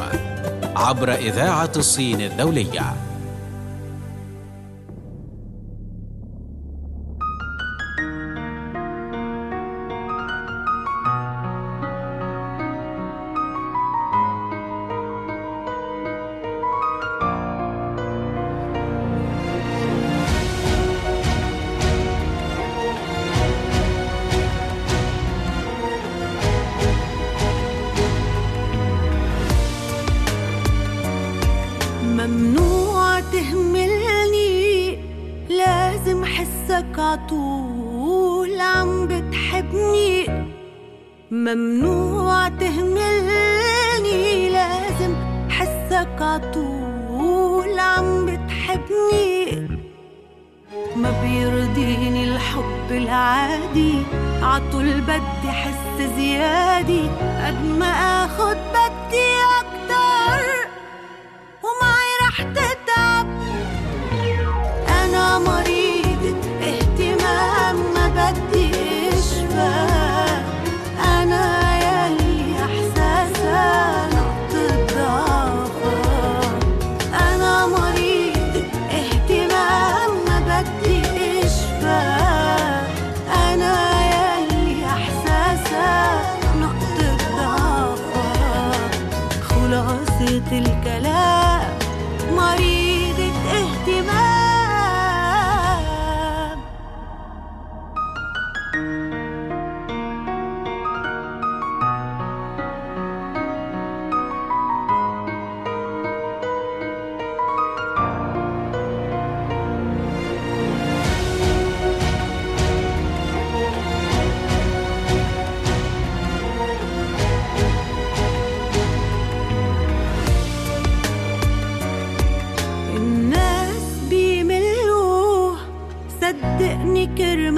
[0.77, 3.02] عبر إذاعة الصين الدولية.
[41.33, 45.15] ممنوع تهملني لازم
[45.49, 49.69] حسك عطول عم بتحبني.
[50.97, 53.95] ما بيرضيني الحب العادي
[54.43, 57.03] عطول بدي حس زيادي.
[57.47, 60.45] قد ما آخد بدي أكتر
[61.65, 63.27] ومعي رح تتعب.
[65.05, 68.71] أنا مريضة اهتمام ما بدي
[69.09, 69.92] أشفى.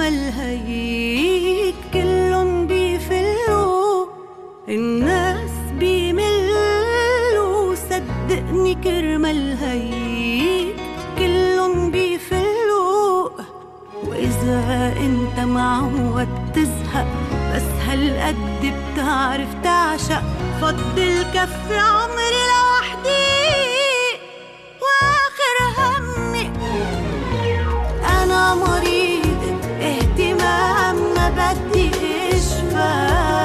[0.05, 4.05] كرمال هيك كلن بيفلوا
[4.69, 7.75] الناس بيملوا.
[7.75, 10.75] صدقني كرمال هيك
[11.17, 13.29] كلن بيفلوا
[14.03, 17.07] وإذا أنت معود تزهق
[17.55, 20.23] بس هالقد بتعرف تعشق.
[20.61, 23.45] فضل كف عمري لوحدي
[24.81, 26.51] وآخر همي.
[28.23, 28.94] أنا اهتمام
[31.55, 31.89] ما بدي
[32.29, 33.35] اشفى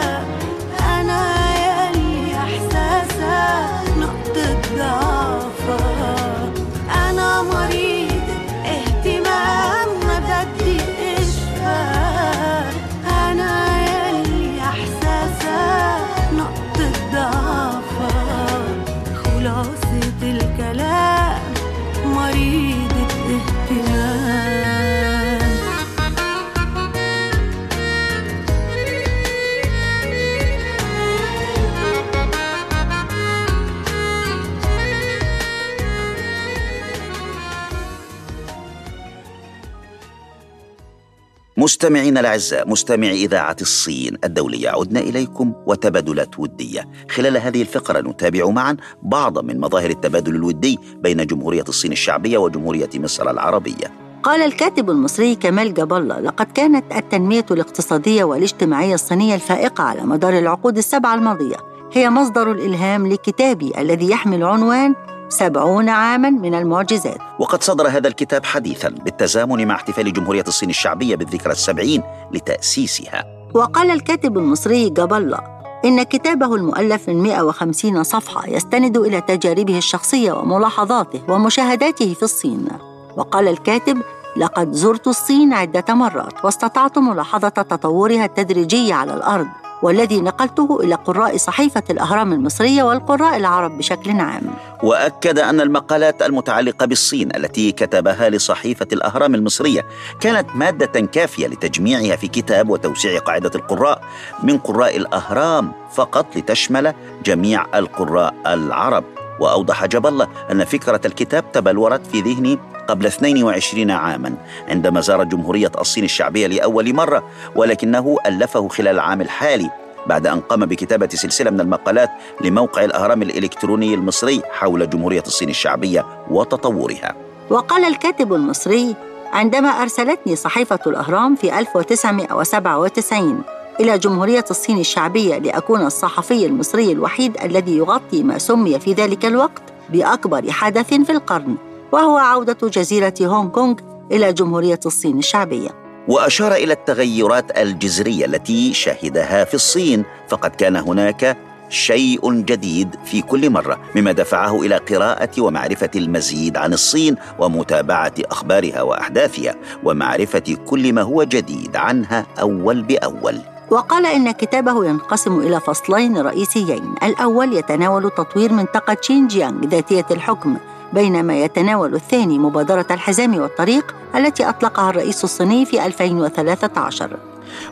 [41.61, 46.89] مستمعينا الأعزاء مستمعي إذاعة الصين الدولية عدنا إليكم وتبادلات ودية.
[47.11, 52.91] خلال هذه الفقرة نتابع معا بعض من مظاهر التبادل الودي بين جمهورية الصين الشعبية وجمهورية
[52.95, 53.93] مصر العربية.
[54.23, 60.39] قال الكاتب المصري كمال جاب الله لقد كانت التنمية الاقتصادية والاجتماعية الصينية الفائقة على مدار
[60.39, 61.57] العقود السبعة الماضية.
[61.93, 64.95] هي مصدر الإلهام لكتابي الذي يحمل عنوان
[65.31, 67.19] سبعون عاما من المعجزات.
[67.39, 73.25] وقد صدر هذا الكتاب حديثا بالتزامن مع احتفال جمهورية الصين الشعبية بالذكرى السبعين لتأسيسها.
[73.55, 75.39] وقال الكاتب المصري جاب الله
[75.85, 82.69] إن كتابه المؤلف من 150 صفحة يستند إلى تجاربه الشخصية وملاحظاته ومشاهداته في الصين.
[83.17, 84.03] وقال الكاتب
[84.37, 89.47] لقد زرت الصين عدة مرات واستطعت ملاحظة تطورها التدريجي على الأرض.
[89.83, 94.43] والذي نقلته إلى قراء صحيفة الأهرام المصرية والقراء العرب بشكل عام.
[94.83, 99.87] وأكد أن المقالات المتعلقة بالصين التي كتبها لصحيفة الأهرام المصرية
[100.21, 104.03] كانت مادة كافية لتجميعها في كتاب وتوسيع قاعدة القراء
[104.43, 109.05] من قراء الأهرام فقط لتشمل جميع القراء العرب.
[109.41, 114.35] وأوضح جاب الله أن فكرة الكتاب تبلورت في ذهني قبل 22 عاما
[114.69, 117.25] عندما زار جمهورية الصين الشعبية لأول مرة
[117.57, 119.71] ولكنه ألفه خلال العام الحالي
[120.07, 126.07] بعد أن قام بكتابة سلسلة من المقالات لموقع الأهرام الإلكتروني المصري حول جمهورية الصين الشعبية
[126.31, 127.15] وتطورها.
[127.51, 128.97] وقال الكاتب المصري
[129.33, 133.43] عندما أرسلتني صحيفة الأهرام في 1997
[133.81, 139.63] إلى جمهورية الصين الشعبية لأكون الصحفي المصري الوحيد الذي يغطي ما سمي في ذلك الوقت
[139.91, 141.57] بأكبر حدث في القرن
[141.93, 143.75] وهو عودة جزيرة هونغ كونغ
[144.13, 145.69] إلى جمهورية الصين الشعبية.
[146.09, 151.37] وأشار إلى التغيرات الجذريه التي شهدها في الصين فقد كان هناك
[151.69, 158.83] شيء جديد في كل مرة مما دفعه إلى قراءة ومعرفة المزيد عن الصين ومتابعة أخبارها
[158.83, 163.41] وأحداثها ومعرفة كل ما هو جديد عنها أول بأول.
[163.71, 166.95] وقال إن كتابه ينقسم إلى فصلين رئيسيين.
[167.03, 170.57] الأول يتناول تطوير منطقة شينجيانغ ذاتية الحكم
[170.93, 177.17] بينما يتناول الثاني مبادرة الحزام والطريق التي أطلقها الرئيس الصيني في 2013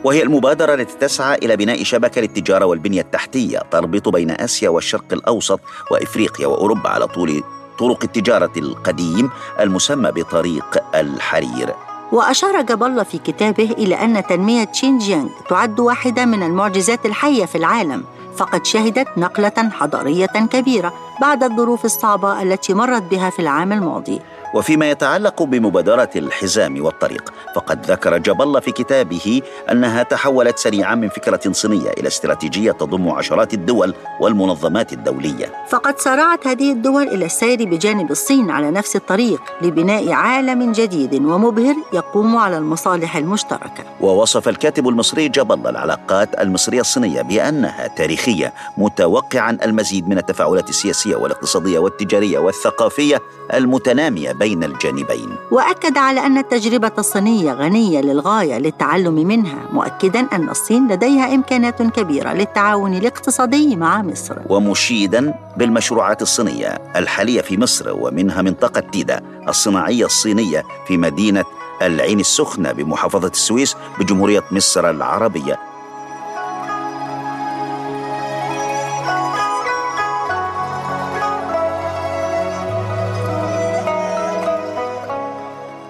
[0.03, 5.59] وهي المبادرة التي تسعى إلى بناء شبكة للتجارة والبنية التحتية تربط بين آسيا والشرق الأوسط
[5.91, 7.43] وإفريقيا وأوروبا على طول
[7.79, 11.88] طرق التجارة القديم المسمى بطريق الحرير.
[12.11, 17.57] وأشار جاب الله في كتابه إلى أن تنمية شينجيانغ تعد واحدة من المعجزات الحية في
[17.57, 18.03] العالم
[18.37, 24.21] فقد شهدت نقلة حضارية كبيرة بعد الظروف الصعبة التي مرت بها في العام الماضي.
[24.53, 31.51] وفيما يتعلق بمبادرة الحزام والطريق فقد ذكر الله في كتابه أنها تحولت سريعا من فكرة
[31.51, 35.65] صينية إلى استراتيجية تضم عشرات الدول والمنظمات الدولية.
[35.69, 41.75] فقد سارعت هذه الدول إلى السير بجانب الصين على نفس الطريق لبناء عالم جديد ومبهر
[41.93, 43.83] يقوم على المصالح المشتركة.
[44.01, 51.79] ووصف الكاتب المصري الله العلاقات المصرية الصينية بأنها تاريخية متوقعا المزيد من التفاعلات السياسية والاقتصادية
[51.79, 53.21] والتجارية والثقافية
[53.53, 55.29] المتنامية بين الجانبين.
[55.51, 62.33] وأكد على أن التجربة الصينية غنية للغاية للتعلم منها مؤكدا أن الصين لديها إمكانات كبيرة
[62.33, 64.35] للتعاون الاقتصادي مع مصر.
[64.49, 71.43] ومشيدا بالمشروعات الصينية الحالية في مصر ومنها منطقة تيدا الصناعية الصينية في مدينة
[71.81, 75.68] العين السخنة بمحافظة السويس بجمهورية مصر العربية.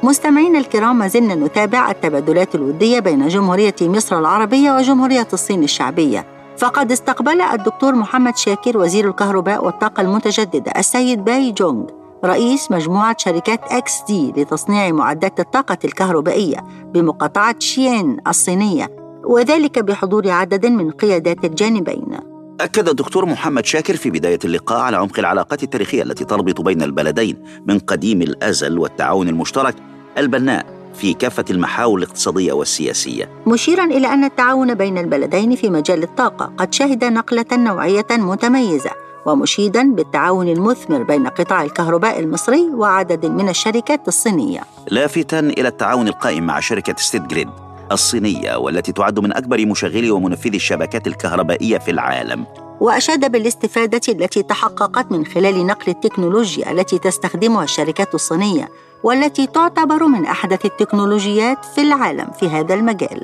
[0.04, 6.26] مستمعينا الكرام ما زلنا نتابع التبادلات الودية بين جمهورية مصر العربية وجمهورية الصين الشعبية.
[6.58, 11.86] فقد استقبل الدكتور محمد شاكر وزير الكهرباء والطاقة المتجددة السيد باي جونغ
[12.26, 16.58] رئيس مجموعة شركات إكس دي لتصنيع معدات الطاقة الكهربائية
[16.94, 18.88] بمقاطعة شيين الصينية
[19.26, 22.20] وذلك بحضور عدد من قيادات الجانبين.
[22.62, 27.44] أكد الدكتور محمد شاكر في بداية اللقاء على عمق العلاقات التاريخية التي تربط بين البلدين
[27.68, 29.76] من قديم الأزل والتعاون المشترك
[30.20, 33.30] البناء في كافة المحاور الاقتصادية والسياسية.
[33.48, 38.92] مشيرا إلى أن التعاون بين البلدين في مجال الطاقة قد شهد نقلة نوعية متميزة
[39.26, 44.62] ومشيدا بالتعاون المثمر بين قطاع الكهرباء المصري وعدد من الشركات الصينية.
[44.92, 47.50] لافتا إلى التعاون القائم مع شركة ستيت جريد
[47.92, 52.46] الصينية والتي تعد من أكبر مشغلي ومنفذي الشبكات الكهربائية في العالم.
[52.80, 58.70] وأشاد بالاستفادة التي تحققت من خلال نقل التكنولوجيا التي تستخدمها الشركات الصينية
[59.04, 63.22] والتي تعتبر من أحدث التكنولوجيات في العالم في هذا المجال.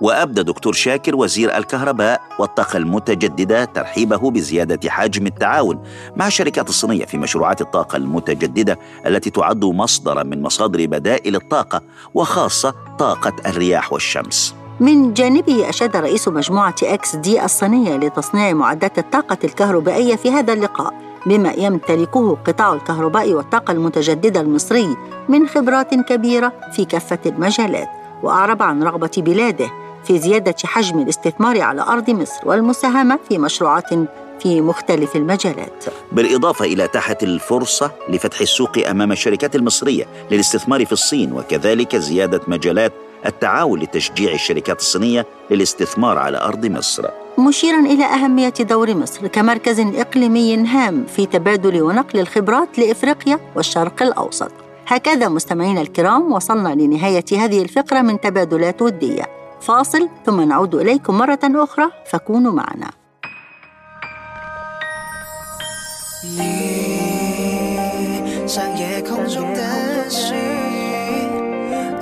[0.00, 5.82] وأبدى دكتور شاكر وزير الكهرباء والطاقة المتجددة ترحيبه بزيادة حجم التعاون
[6.16, 11.80] مع الشركات الصينية في مشروعات الطاقة المتجددة التي تعد مصدرا من مصادر بدائل الطاقة
[12.14, 14.54] وخاصة طاقة الرياح والشمس.
[14.80, 21.07] من جانبه أشاد رئيس مجموعة إكس دي الصينية لتصنيع معدات الطاقة الكهربائية في هذا اللقاء.
[21.26, 24.96] بما يمتلكه قطاع الكهرباء والطاقة المتجددة المصري
[25.28, 27.88] من خبرات كبيرة في كافة المجالات
[28.22, 29.70] وأعرب عن رغبة بلاده
[30.04, 33.94] في زيادة حجم الاستثمار على أرض مصر والمساهمة في مشروعات
[34.40, 35.84] في مختلف المجالات.
[36.12, 42.92] بالإضافة إلى تحة الفرصة لفتح السوق أمام الشركات المصرية للاستثمار في الصين وكذلك زيادة مجالات
[43.26, 47.04] التعاون لتشجيع الشركات الصينية للاستثمار على أرض مصر.
[47.38, 54.52] مشيرا إلى أهمية دور مصر كمركز إقليمي هام في تبادل ونقل الخبرات لإفريقيا والشرق الأوسط.
[54.86, 59.24] هكذا مستمعينا الكرام وصلنا لنهاية هذه الفقرة من تبادلات ودية.
[59.60, 62.90] فاصل ثم نعود إليكم مرة أخرى فكونوا معنا.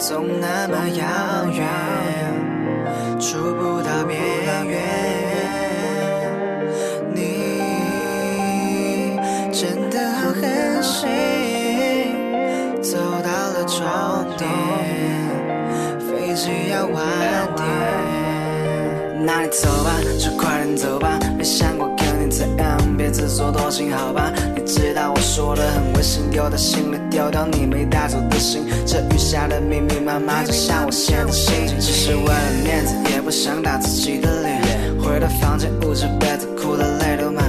[0.09, 1.05] 总那么遥
[1.53, 1.67] 远，
[3.19, 4.17] 触不到边
[4.65, 4.79] 缘。
[7.13, 7.19] 你
[9.51, 11.09] 真的好狠心，
[12.81, 13.83] 走到了终
[14.39, 14.49] 点，
[15.99, 17.05] 飞机要晚
[17.57, 17.67] 点。
[19.25, 19.91] 那你走吧，
[20.21, 24.33] 就快点走吧，没想过跟你怎样，别自作多情，好吧？
[24.67, 34.61] 知道我说的很违心，丢在心里丢掉你没带走的心，这雨下的密密麻麻，就像我现在心情，只是为了面子，也不想打自己的脸。
[35.01, 37.46] 回到房间，捂着被子，哭的泪流满。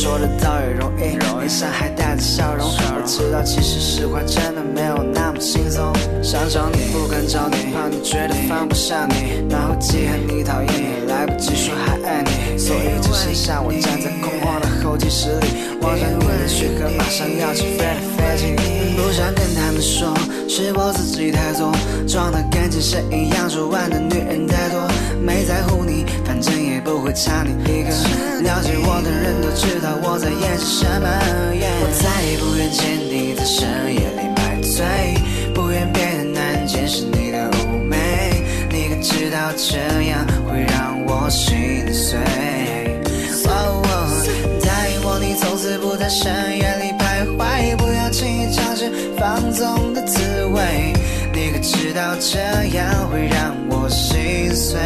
[0.00, 2.66] 说的倒也容易，脸上还带着笑容。
[2.66, 5.92] 我知道，其实释怀真的没有那么轻松。
[6.22, 18.56] 想找你不敢找你，怕你觉得放不下你，然后记恨你讨厌你，来不及说还爱你，所以只剩下我站在空旷的候机室里，望着你的血和马上要起飞的飞机。
[18.96, 20.14] 不想跟他们说，
[20.48, 21.70] 是我自己太作，
[22.08, 24.80] 装的跟精神一样，说玩的女人太多，
[25.20, 27.90] 没在乎你，反正也不会差你一个。
[28.40, 31.08] 了解我的人都知道我在掩饰什么。
[31.82, 34.84] 我再也不愿见你在深夜里买醉，
[35.54, 39.78] 不愿别的男人见识你的妩媚，你可知道这
[40.08, 42.18] 样会让我心碎？
[44.62, 50.92] 答应我，你从此不在深夜里徘徊，不要轻易尝试放纵的滋味，
[51.32, 52.38] 你可知道这
[52.76, 54.78] 样会让我心碎？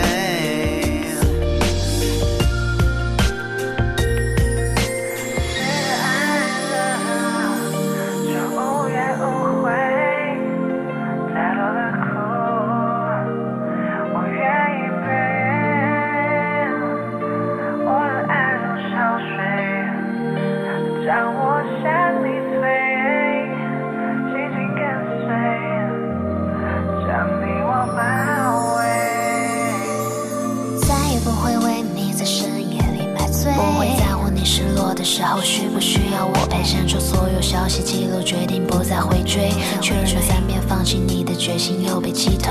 [36.64, 39.50] 删除所有消息记录，决定不再回追。
[39.82, 42.50] 确认三遍放弃你的决心又被击退，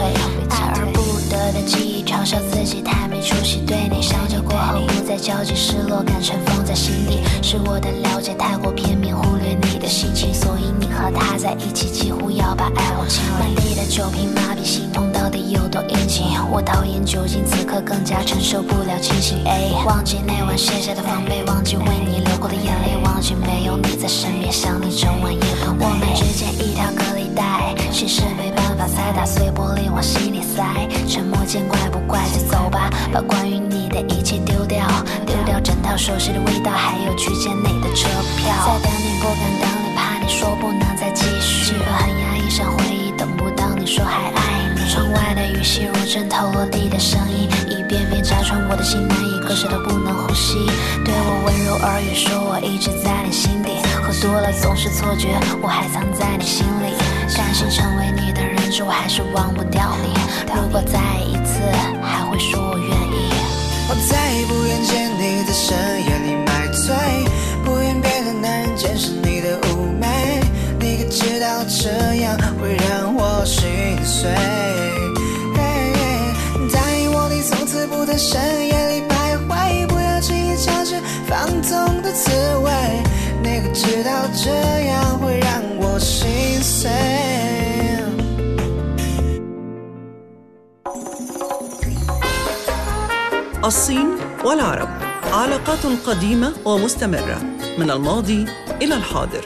[0.50, 1.02] 爱而不
[1.32, 3.62] 得的记忆，嘲笑自己太没出息。
[3.66, 7.22] 对你笑着过后不再交集，失落感尘封在心底。
[7.42, 9.33] 是我的了解太过片面，忽
[9.84, 16.24] 的心情，所以你和他在一起几乎要把爱忘记满地的酒瓶麻痹心痛到底有多殷勤？
[16.50, 19.44] 我讨厌酒精，此刻更加承受不了清醒。
[19.44, 25.84] 哎，忘记那晚卸下的防备，忘记为你流过的眼泪，忘记没有你在身边，想你整晚夜不美。
[25.84, 30.64] 我们之间一条隔离带，心事没办法塞，打碎玻璃往心里塞。
[31.08, 34.86] 沉默见怪不怪，就走吧，把关于你的一切丢掉，
[35.26, 38.08] 丢掉整套熟悉的味道，还有去见你的车
[38.38, 38.54] 票。
[38.66, 41.74] 在等你不敢等你，怕你说不能再继续。
[41.74, 44.90] 气氛很压抑，像回忆等不到你说还爱你。
[44.90, 50.56] 窗外的雨细如针头落地的声音，一遍遍扎穿我的心，难以割舍都不能呼吸。
[51.04, 53.72] 对我温柔耳语，说我一直在你心底。
[54.02, 55.30] 喝多了总是错觉，
[55.62, 57.03] 我还藏在你心里。
[57.36, 60.14] 甘心成为你的人质，我还是忘不掉你。
[60.56, 61.60] 如果再一次，
[62.02, 63.34] 还会说我愿意。
[63.90, 65.76] 我再也不愿见你在深
[66.06, 66.96] 夜里买醉，
[67.64, 70.42] 不愿别的男人见识你的妩媚，
[70.80, 73.70] 你可知道这样会让我心
[74.04, 74.32] 碎？
[76.72, 80.96] 答应我，你从此不在深夜里徘徊，不要轻易尝试
[81.28, 82.32] 放纵的滋
[82.64, 82.72] 味，
[83.73, 84.51] 知道这
[84.87, 86.91] 样会让我心碎？
[93.65, 94.09] الصين
[94.45, 94.89] والعرب
[95.33, 97.43] علاقات قديمة ومستمرة
[97.79, 98.47] من الماضي
[98.83, 99.45] إلى الحاضر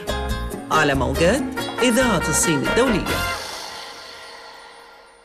[0.71, 1.43] على موجات
[1.81, 3.15] إذاعة الصين الدولية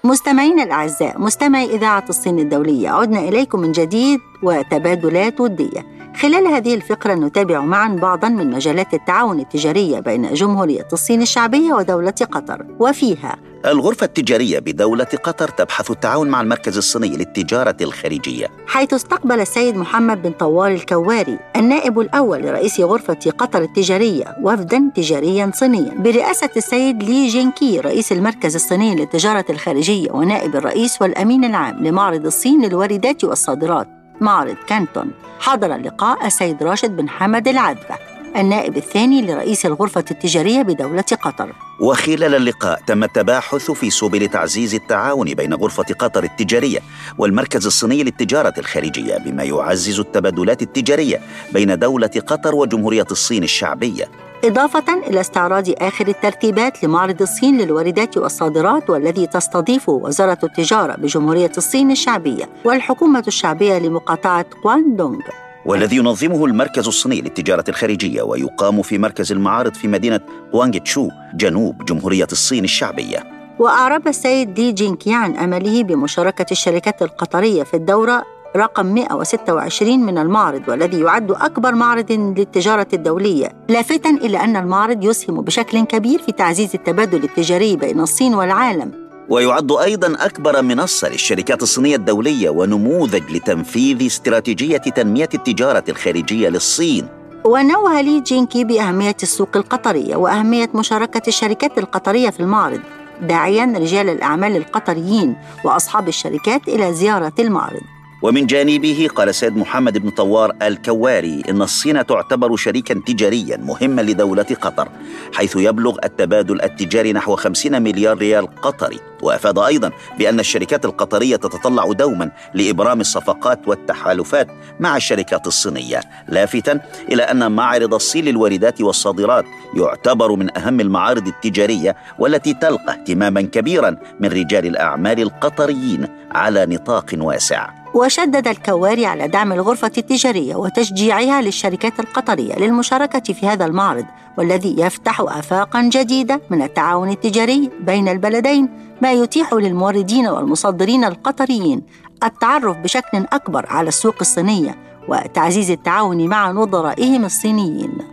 [0.05, 7.14] مستمعينا الأعزاء مستمعي إذاعة الصين الدولية عدنا إليكم من جديد وتبادلات ودية خلال هذه الفقرة
[7.14, 12.66] نتابع معا بعضا من مجالات التعاون التجارية بين جمهورية الصين الشعبية ودولة قطر.
[12.80, 13.36] وفيها
[13.66, 18.48] الغرفة التجارية بدولة قطر تبحث التعاون مع المركز الصيني للتجارة الخارجية.
[18.68, 25.52] حيث استقبل السيد محمد بن طوال الكواري النائب الأول لرئيس غرفة قطر التجارية وفدا تجاريا
[25.54, 25.94] صينيا.
[25.98, 32.66] برئاسة السيد لي جينكي رئيس المركز الصيني للتجارة الخارجية ونائب الرئيس والأمين العام لمعرض الصين
[32.66, 34.03] للواردات والصادرات.
[34.22, 35.12] معرض كانتون.
[35.40, 38.13] حضر اللقاء السيد راشد بن حمد العذبة.
[38.38, 41.54] النائب الثاني لرئيس الغرفة التجارية بدولة قطر.
[41.80, 46.80] وخلال اللقاء تم التباحث في سبل تعزيز التعاون بين غرفة قطر التجارية
[47.18, 51.22] والمركز الصيني للتجارة الخارجية بما يعزز التبادلات التجارية
[51.54, 54.10] بين دولة قطر وجمهورية الصين الشعبية.
[54.44, 61.92] إضافة إلى استعراض آخر الترتيبات لمعرض الصين للواردات والصادرات والذي تستضيفه وزارة التجارة بجمهورية الصين
[61.92, 65.22] الشعبية والحكومة الشعبية لمقاطعة كواندونغ
[65.66, 70.20] والذي ينظمه المركز الصيني للتجارة الخارجية ويقام في مركز المعارض في مدينة
[70.54, 73.24] وانغ تشو جنوب جمهورية الصين الشعبية.
[73.60, 78.24] وأعرب السيد دي جينكي عن أمله بمشاركة الشركات القطرية في الدورة
[78.56, 85.42] رقم 126 من المعرض والذي يعد أكبر معرض للتجارة الدولية لافتا إلى أن المعرض يسهم
[85.42, 89.03] بشكل كبير في تعزيز التبادل التجاري بين الصين والعالم.
[89.30, 97.08] ويعد أيضا أكبر منصة للشركات الصينية الدولية ونموذج لتنفيذ استراتيجية تنمية التجارة الخارجية للصين.
[97.46, 102.80] ونوه لي جينكي بأهمية السوق القطرية وأهمية مشاركة الشركات القطرية في المعرض
[103.22, 107.82] داعيا رجال الأعمال القطريين وأصحاب الشركات إلى زيارة المعرض.
[108.24, 114.46] ومن جانبه قال سيد محمد بن طوار الكواري إن الصين تعتبر شريكا تجاريا مهما لدولة
[114.62, 114.90] قطر
[115.34, 119.00] حيث يبلغ التبادل التجاري نحو 50 مليار ريال قطري.
[119.22, 124.48] وأفاد أيضا بأن الشركات القطرية تتطلع دوما لإبرام الصفقات والتحالفات
[124.80, 126.80] مع الشركات الصينية لافتا
[127.12, 129.46] إلى أن معرض الصين للواردات والصادرات
[129.78, 137.16] يعتبر من أهم المعارض التجارية والتي تلقى اهتماما كبيرا من رجال الأعمال القطريين على نطاق
[137.18, 137.83] واسع.
[137.94, 144.06] وشدد الكواري على دعم الغرفة التجارية وتشجيعها للشركات القطرية للمشاركة في هذا المعرض
[144.38, 148.70] والذي يفتح آفاقا جديدة من التعاون التجاري بين البلدين
[149.02, 151.82] ما يتيح للموردين والمصدرين القطريين
[152.24, 154.76] التعرف بشكل أكبر على السوق الصينية
[155.10, 158.13] وتعزيز التعاون مع نظرائهم الصينيين.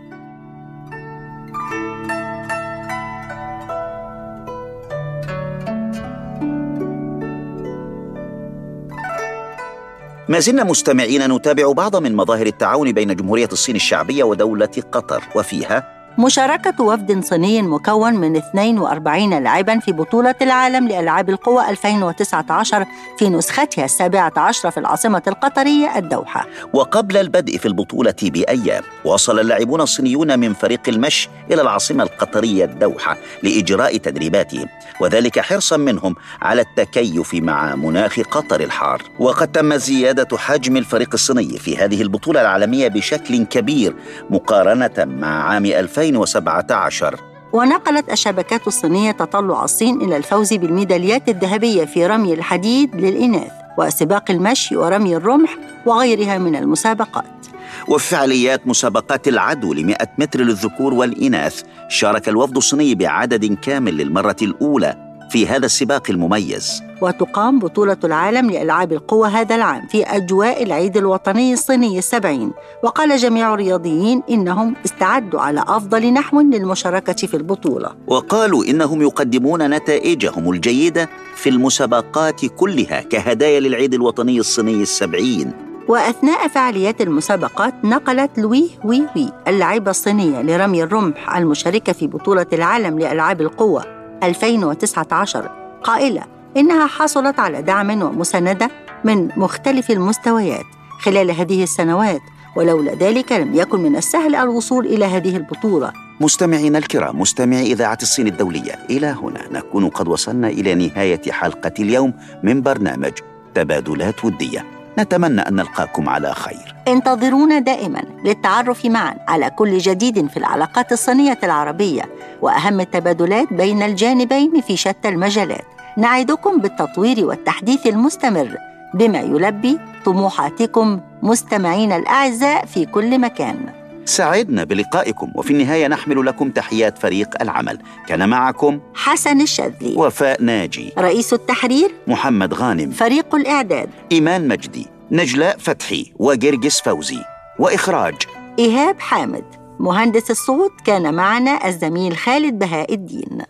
[10.29, 16.00] ما زلنا مستمعين نتابع بعض من مظاهر التعاون بين جمهورية الصين الشعبية ودولة قطر وفيها
[16.17, 22.85] مشاركة وفد صيني مكون من 42 لاعبا في بطولة العالم لألعاب القوى 2019
[23.17, 26.47] في نسختها السابعة عشرة في العاصمة القطرية الدوحة.
[26.73, 33.17] وقبل البدء في البطولة بأيام وصل اللاعبون الصينيون من فريق المشي إلى العاصمة القطرية الدوحة
[33.43, 34.65] لإجراء تدريباتهم
[35.01, 39.01] وذلك حرصا منهم على التكيف مع مناخ قطر الحار.
[39.19, 43.95] وقد تم زيادة حجم الفريق الصيني في هذه البطولة العالمية بشكل كبير
[44.29, 45.65] مقارنة مع عام
[46.01, 47.19] 2017
[47.53, 54.75] ونقلت الشبكات الصينية تطلع الصين إلى الفوز بالميداليات الذهبية في رمي الحديد للإناث وسباق المشي
[54.75, 57.47] ورمي الرمح وغيرها من المسابقات.
[57.87, 65.10] وفي فعاليات مسابقات العدو لمئة متر للذكور والإناث شارك الوفد الصيني بعدد كامل للمرة الأولى
[65.31, 66.83] في هذا السباق المميز.
[67.01, 72.51] وتقام بطولة العالم لألعاب القوى هذا العام في أجواء العيد الوطني الصيني السبعين.
[72.83, 77.95] وقال جميع الرياضيين إنهم استعدوا على أفضل نحو للمشاركة في البطولة.
[78.07, 85.51] وقالوا إنهم يقدمون نتائجهم الجيدة في المسابقات كلها كهدايا للعيد الوطني الصيني السبعين.
[85.87, 92.99] وأثناء فعاليات المسابقات نقلت لوي وي وي اللاعبة الصينية لرمي الرمح المشاركة في بطولة العالم
[92.99, 94.00] لألعاب القوى.
[94.23, 95.49] 2019
[95.83, 96.23] قائلة
[96.57, 98.69] إنها حصلت على دعم ومساندة
[99.03, 100.65] من مختلف المستويات
[100.99, 102.21] خلال هذه السنوات
[102.55, 105.93] ولولا ذلك لم يكن من السهل الوصول إلى هذه البطولة.
[106.21, 112.13] مستمعينا الكرام مستمعي إذاعة الصين الدولية إلى هنا نكون قد وصلنا إلى نهاية حلقة اليوم
[112.43, 113.11] من برنامج
[113.53, 114.80] تبادلات ودية.
[114.99, 116.75] نتمنى أن نلقاكم على خير.
[116.87, 122.01] انتظرونا دائما للتعرف معا على كل جديد في العلاقات الصينية العربية
[122.41, 125.65] وأهم التبادلات بين الجانبين في شتى المجالات.
[125.97, 128.57] نعدكم بالتطوير والتحديث المستمر
[128.93, 133.80] بما يلبي طموحاتكم مستمعين الأعزاء في كل مكان.
[134.11, 137.77] سعدنا بلقائكم وفي النهاية نحمل لكم تحيات فريق العمل.
[138.07, 139.95] كان معكم حسن الشاذلي.
[139.95, 140.93] وفاء ناجي.
[140.97, 142.91] رئيس التحرير محمد غانم.
[142.91, 143.89] فريق الإعداد.
[144.11, 144.87] إيمان مجدي.
[145.11, 147.19] نجلاء فتحي وجرجس فوزي.
[147.59, 148.15] وإخراج
[148.59, 149.45] إيهاب حامد.
[149.79, 153.41] مهندس الصوت كان معنا الزميل خالد بهاء الدين.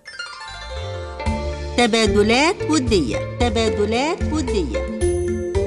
[1.78, 3.18] تبادلات ودية.
[3.40, 5.02] تبادلات ودية.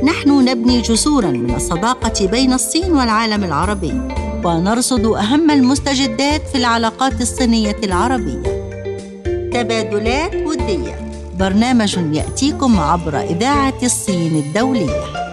[0.04, 4.00] نحن نبني جسورا من الصداقة بين الصين والعالم العربي.
[4.44, 8.42] ونرصد أهم المستجدات في العلاقات الصينية العربية.
[9.52, 10.94] تبادلات ودية.
[11.38, 15.23] برنامج يأتيكم عبر إذاعة الصين الدولية.